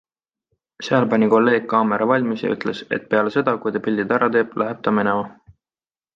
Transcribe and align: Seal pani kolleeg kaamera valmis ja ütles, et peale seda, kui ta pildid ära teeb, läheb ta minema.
Seal 0.85 1.03
pani 1.11 1.27
kolleeg 1.33 1.67
kaamera 1.73 2.07
valmis 2.13 2.45
ja 2.47 2.55
ütles, 2.55 2.81
et 2.99 3.07
peale 3.13 3.35
seda, 3.37 3.55
kui 3.67 3.77
ta 3.77 3.83
pildid 3.89 4.17
ära 4.19 4.33
teeb, 4.39 4.57
läheb 4.63 4.83
ta 4.89 4.97
minema. 5.01 5.31